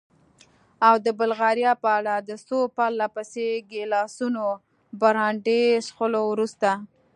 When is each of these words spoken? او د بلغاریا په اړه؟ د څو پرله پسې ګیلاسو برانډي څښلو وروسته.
او 0.87 0.95
د 1.05 1.07
بلغاریا 1.19 1.71
په 1.83 1.89
اړه؟ 1.97 2.15
د 2.29 2.31
څو 2.47 2.59
پرله 2.75 3.07
پسې 3.15 3.47
ګیلاسو 3.71 4.25
برانډي 5.01 5.63
څښلو 5.85 6.21
وروسته. 6.27 6.69